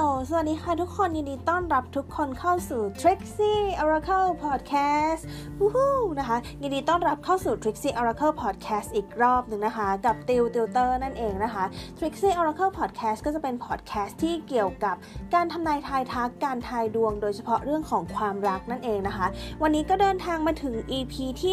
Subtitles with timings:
[0.00, 5.22] ล สวัสดีค่ะทุกคนยินดีต้อนรับทุกคนเข้าสู่ Trixie Oracle Podcast
[5.58, 11.64] วู้ฮู้นะคะ ยินดีต้อนรับเข้าสู่ Trixie Oracle Podcast อีกรอบหนึ่งนะคะ กับติวติวเตอร์นั่นเองนะคะ
[11.98, 14.96] Trixie Oracle Podcast ก็จะเป็น podcast ที่เกี่ยวกับ
[15.34, 19.26] การทำนายทายทัก การทายดวง โดยเฉพาะเรื่องของความรักนั่นเองนะคะ
[19.62, 21.52] วันนี้ก็เดินทางมาถึง EP ที่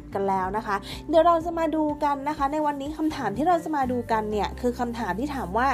[0.00, 0.76] 120 กันแล้วนะคะ
[1.08, 5.68] เดี๋ยวเราจะมาดูกันนะคะ ในวันนี้คำถามที่เราจะมาดูกันเนี่ย คือคำถามที่ถามว่า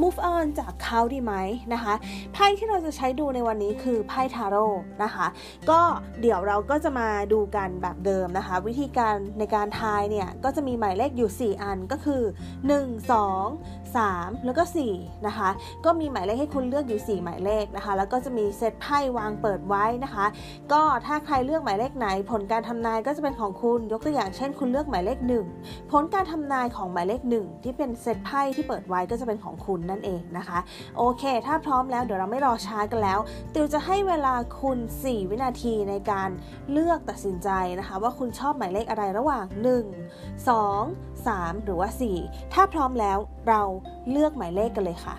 [0.00, 1.34] move on จากเขาดีไหม
[1.72, 1.94] นะคะ
[2.32, 4.66] ไพ่ที่เราจะใช้ดูในวันนี้คือไพ่ทาโร่
[5.02, 5.26] นะคะ
[5.70, 5.80] ก็
[6.20, 12.22] เดี๋ยวเราก็จะมาดูกันแบบเดิมนะคะ วิธีการในการทายเนี่ยก็จะมีหมายเลขอยู่ 4 อันก็คือ
[12.66, 14.62] 1 2 3 แล้วก็
[14.94, 15.48] 4นะคะ
[15.84, 20.26] ก็มีหมายเลขให้คุณเลือกอยู่ 4 หมายเลขนะคะ แล้วก็จะมีเซตไพ่วางเปิดไว้นะคะ
[20.72, 25.18] ก็ถ้าใครเลือกหมายเลขไหน ผลการทำนายก็จะเป็นของคุณยกตัวอย่างเช่น คุณเลือกหมายเลข
[25.54, 30.58] 1 ผลการทำนายของหมายเลข 1 ที่เป็นเซตไพ่ที่เปิดไว้ก็จะเป็นของคุณนั่นเองนะคะ
[30.96, 33.18] โอเค ถ้าพร้อมแล้วเดี๋ยวเราไม่รอช้ากันแล้ว
[33.54, 36.30] ติวจะให้เวลาคุณ 4 วินาทีในการ
[36.70, 41.88] เลือกตัดสินใจนะคะ ว่าคุณชอบหมายเลขอะไรระหว่าง 1 2 3 หรือว่า
[42.22, 43.62] 4 ถ้าพร้อมแล้วเรา
[44.10, 45.16] เลือกหมายเลขกันเลยค่ะ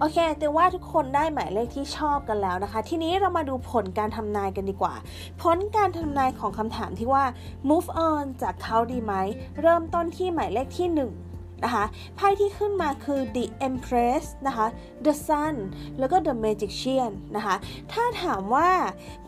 [0.00, 4.94] โอเคแต่ว่าทุกคนได้หมายเลขที่ชอบกันแล้วนะคะ ทีนี้เรามาดูผลการทำนายกันดีกว่า
[5.42, 7.24] ผลการทำนายของคำถามที่ว่า
[7.68, 9.14] move on จากเขาดีไหม
[9.60, 11.27] เริ่มต้นที่หมายเลขที่ 1
[11.64, 11.84] นะคะ
[12.16, 14.66] ไพ่ที่ขึ้นมาคือ the empress นะคะ
[15.04, 15.54] the sun
[15.98, 17.56] แล้วก็ the magician นะคะ
[17.92, 18.70] ถ้าถามว่า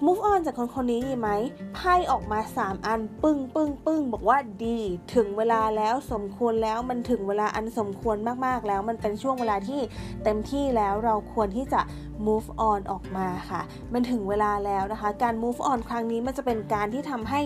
[0.05, 1.29] move on จากคนคนนี้ดีไหม
[1.75, 4.79] ไพ่ออกมา 3 อันปึ้งปึ้งปึ้งบอกว่าดี
[5.15, 9.81] ถึงเวลาแล้วสมควรแล้วมันถึงเวลาอันสมควรมากๆแล้ว มันเป็นช่วงเวลาที่
[10.25, 11.81] เต็มที่แล้วเราควรที่จะ
[12.27, 17.41] move on ออกมาค่ะ มันถึงเวลาแล้วนะคะ การ move on ครั้งนี้มันจะเป็นการที่ทำให้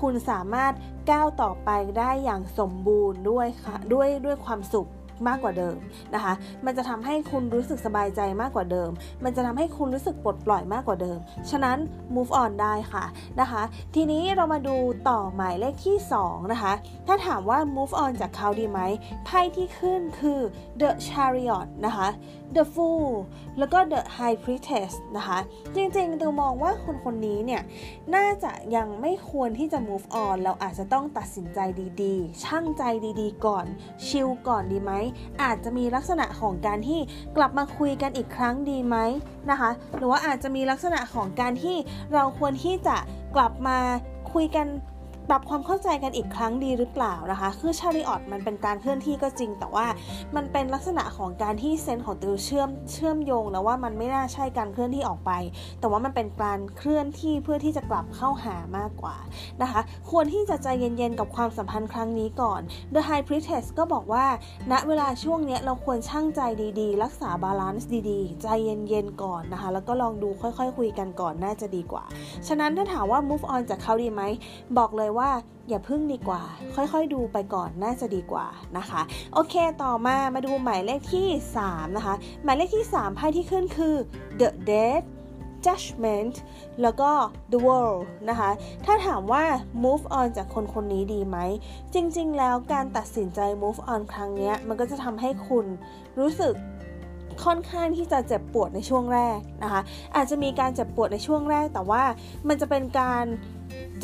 [0.00, 0.72] คุณสามารถ
[1.10, 4.88] ก้าวต่อไปได้อย่างสมบูรณ์ด้วยค่ะด้วยด้วยความสุข
[5.28, 5.76] มากกว่าเดิม
[6.14, 6.32] นะคะ
[6.64, 8.90] มันจะทำให้คุณรู้สึกสบายใจมากกว่าเดิม
[9.24, 11.18] มันจะทำให้คุณรู้สึกปลดปล่อยมากกว่าเดิม
[11.50, 11.78] ฉะนั้น
[12.14, 13.04] move on ได้ค่ะ
[13.40, 13.62] นะคะ
[13.94, 14.76] ทีนี้เรามาดู
[15.08, 16.72] ต่อหมายเลขที่ 2 นะคะ
[17.06, 18.80] ถ้าถามว่า move on จากเขาดีไหม
[19.24, 20.40] ไพ่ที่ขึ้นคือ
[20.80, 22.08] the chariot นะคะ
[22.56, 23.10] the fool
[23.58, 25.38] แล้วก็ the high priestess นะคะ
[25.74, 27.62] จริงๆดูมองว่าคนคนนี้เนี่ย
[28.14, 31.58] น่าจะยังไม่ควรที่จะ move on เราอาจจะต้องตัดสินใจ
[32.02, 32.82] ดีๆ ช่างใจ
[33.20, 33.66] ดีๆ ก่อน
[34.06, 34.92] ชิลก่อนดีไหม
[35.42, 37.00] อาจจะมีลักษณะของการที่
[37.36, 38.96] กลับมาคุยกันอีกครั้งดีไหม
[39.50, 41.76] นะคะ หรือว่าอาจจะมีลักษณะของการที่
[42.14, 42.96] เราควรที่จะ
[43.36, 43.78] กลับมา
[44.32, 44.66] คุยกัน
[45.30, 49.86] ปรับความเข้าใจกันอีกครั้งดีหรือเปล่านะคะ คือชาริออตมันเป็นการเคลื่อนที่ก็จริง แต่ว่า
[50.36, 55.30] มันเป็นลักษณะของการที่เซนของติวเชื่อมเชื่อมโยงแล้วว่ามันไม่น่าใช่การเคลื่อนที่ออกไป
[55.80, 59.16] แต่ว่ามันเป็นการเคลื่อนที่เพื่อที่จะกลับเข้าหามากกว่า
[59.62, 62.60] นะคะ ควรที่จะใจเย็นๆกับความสัมพันธ์ครั้งนี้ก่อน
[62.94, 64.26] The High Priestess ก็บอกว่า
[64.72, 66.40] ณเวลาช่วงนี้เราควรช่างใจ
[66.80, 72.04] ดีๆ รักษาบาลานซ์ดีๆ ใจเย็นๆก่อนนะคะ แล้วก็ลองดูค่อยๆ คุยกันก่อนน่าจะดีกว่า
[72.48, 74.22] ฉะนั้นถ้าถามว่า move on จากเขาดีไหม
[74.78, 75.30] บอกเลยว่า
[75.68, 76.42] อย่าพึ่งดีกว่า
[76.74, 78.46] ค่อยๆดูไปก่อนน่าจะดีกว่า
[78.78, 79.02] นะคะ
[79.34, 81.28] โอเคต่อมามาดูหมายเลขที่
[81.62, 83.94] 3 นะคะ หมายเลขที่ 3 ไพ่ที่ขึ้นคือ
[84.40, 85.02] the dead
[85.64, 86.34] judgment
[86.82, 87.10] แล้วก็
[87.52, 88.50] the world นะคะ
[88.84, 89.44] ถ้าถามว่า
[89.84, 91.38] move on จากคนคนนี้ดีไหม
[91.94, 95.66] จริงๆ แล้วการตัดสินใจ move on ครั้งนี้มันก็จะทำให้คุณ
[96.20, 96.54] รู้สึก
[97.44, 99.80] ค่อนข้างที่จะเจ็บปวดในช่วงแรกนะคะ
[100.16, 102.02] อาจจะมีการเจ็บปวดในช่วงแรก แต่ว่า
[102.48, 103.24] มันจะเป็นการ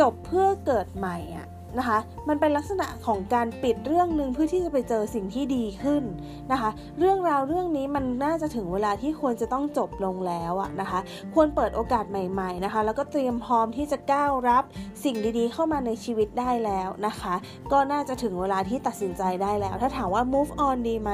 [0.00, 6.05] จบเพื่อเกิดใหม่อะนะคะ มันเป็นลักษณะของการปิดเรื่องหนึ่งเพื่อที่จะไปเจอสิ่งที่ดีขึ้น
[6.53, 11.01] นะคะ เรื่องราวเรื่องนี้มันน่าจะถึงเวลาที่ควรจะต้องจบลงแล้วอะนะคะ
[11.34, 14.65] ควรเปิดโอกาสใหม่ ๆนะคะ แล้วก็เตรียมพร้อมที่จะก้าวรับ
[15.05, 17.34] สิ่งดีๆ เข้ามาในชีวิตได้แล้วนะคะ
[17.72, 21.11] ก็น่าจะถึงเวลาที่ตัดสินใจได้แล้ว ถ้าถามว่า move on ดีไหม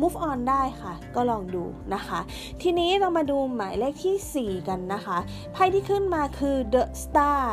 [0.00, 1.64] move on ได้ค่ะ ก็ลองดู
[1.94, 2.20] นะคะ
[2.62, 5.18] ทีนี้เรามาดูหมายเลขที่ 4 กันนะคะ
[5.52, 7.44] ไพ่ที่ขึ้นมาคือ the star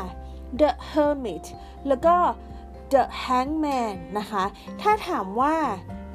[0.60, 1.46] the hermit
[1.88, 2.16] แล้วก็
[2.94, 4.44] the hangman นะคะ
[4.82, 5.56] ถ้าถามว่า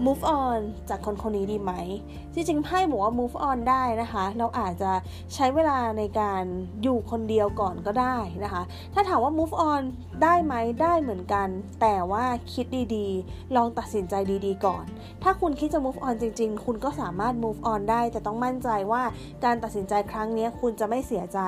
[0.05, 1.73] move on จากคนคนนี้ดีไหม
[2.35, 4.93] จริงๆไพ่บอกว่า move on ได้นะคะ เราอาจจะ
[5.35, 6.45] ใช้เวลาในการ
[6.83, 8.63] อยู่คนเดียวก่อนก็ได้นะคะ
[8.95, 9.83] ถ้าถามว่า move on
[10.23, 11.49] ได้ไหมได้เหมือนกัน
[11.81, 12.67] แต่ว่าคิด
[12.97, 14.15] ดีๆ ลองตัดสินใจ
[14.47, 14.85] ดีๆ ก่อน
[15.23, 19.03] ถ้าคุณคิดจะ move on จริง ๆ คุณก็สามารถ move on ได้ แต่ต้องมั่นใจว่า
[19.45, 21.41] การตัดสินใจครั้งนี้คุณจะไม่เสียใจ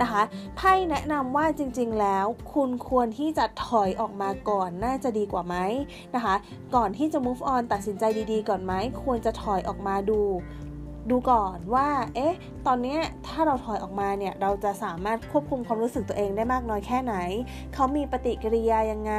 [0.00, 0.22] นะคะ
[0.56, 5.56] ไพ่แนะนำว่าจริง ๆ แล้ว คุณควรที่จะถอยออกมาก่อนน่าจะดีกว่าไหม
[6.14, 6.34] นะคะ
[6.74, 8.72] ก่อนที่จะ move on ตัดสินใจดีๆ ก่อนไหม
[9.02, 10.20] ควรจะถอยออกมาดู
[11.10, 12.34] ดูก่อนว่า เอ๊ะ
[12.66, 17.14] ตอนนี้ถ้าเราถอยออกมาเนี่ย เราจะสามารถควบคุมความรู้สึกตัวเองได้มากน้อยแค่ไหน
[17.74, 19.14] เขามีปฏิกิริยายังไง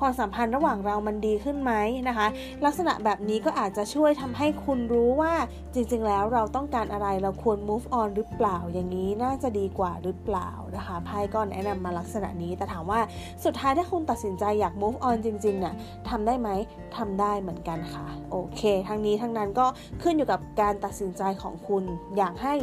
[0.00, 1.72] ความสัมพันธ์ระหว่างเรามันดีขึ้นไหม
[2.08, 2.26] นะคะ
[2.64, 5.32] ลักษณะแบบนี้ก็อาจจะช่วยทำให้คุณรู้ว่า
[5.74, 13.00] จริงๆ แล้วเราต้องการอะไร เราควร move on หรือเปล่า อย่างนี้น่าจะดีกว่าหรือเปล่านะคะ ไพ่ก็แนะนำมาลักษณะนี้ แต่ถามว่า
[13.44, 15.74] สุดท้ายถ้าคุณตัดสินใจอยาก move on จริงๆ เนี่ย
[16.08, 16.48] ทำได้ไหม
[16.96, 19.66] ทำได้เหมือนกันค่ะ โอเค ทั้งนี้ทั้งนั้นก็
[20.02, 21.84] ขึ้นอยู่กับการตัดสินใจของคุณ
[22.16, 22.54] อยากให้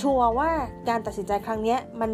[0.00, 0.50] ชัวร์ว่า
[0.88, 2.10] การตัดสินใจครั้งนี้มัน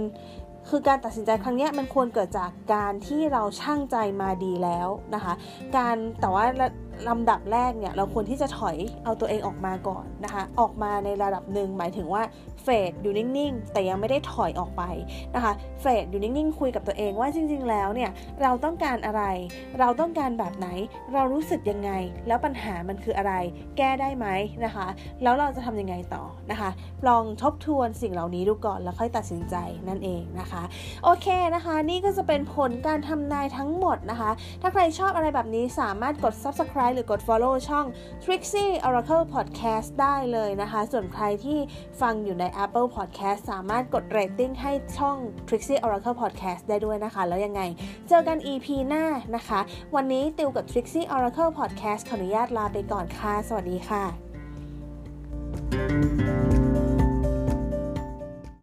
[0.68, 5.34] คือการตัดสินใจครั้งนี้มันควรเกิดจากการที่เราช่างใจมาดีแล้วนะคะ
[5.76, 6.44] การแต่ว่า
[7.08, 12.22] ลำดับแรกเนี่ยเราควรที่จะถอยเอาตัวเองออกมาก่อนนะคะออกมาในระดับหนึ่งหมายถึงว่า
[12.64, 14.82] เฟดอยู่นิ่งๆ แต่ยังไม่ได้ถอยออกไป
[15.34, 18.10] นะคะเฟดอยู่นิ่งๆ คุยกับตัวเองว่าจริง ๆ แล้วเนี่ย
[18.42, 19.22] เราต้องการอะไร
[19.78, 20.68] เราต้องการแบบไหน
[21.12, 21.90] เรารู้สึกยังไง
[22.26, 23.32] แล้วปัญหามันคืออะไร
[23.76, 24.26] แก้ได้ไหม
[24.64, 24.86] นะคะ
[25.22, 26.70] แล้วเราจะทำยังไงต่อนะคะ
[27.08, 29.56] ลองทบทวนสิ่งเหล่านี้ดูก่อนแล้วค่อยตัดสินใจ
[29.88, 30.62] นั่นเองนะคะ
[31.04, 34.30] โอเคนะคะนี่ก็จะเป็นผลการทำนายทั้งหมดนะคะ
[34.62, 37.86] ถ้าใครชอบอะไรแบบนี้สามารถกด subscribe subscribe หรือกด follow ช่อง
[38.24, 41.58] Trixie Oracle Podcast ได้เลยนะคะ ส่วนใครที่
[42.00, 45.16] ฟังอยู่ใน Apple Podcast สามารถกด rating ให้ช่อง
[45.48, 47.62] Trixie Oracle Podcast ได้ด้วยนะคะ แล้วยังไง
[48.08, 49.04] เจอกัน EP หน้า
[49.36, 49.60] นะคะ
[49.94, 56.47] วันนี้ติวกับ Trixie Oracle Podcast ขออนุญาตลาไปก่อนค่ะ สวัสดีค่ะ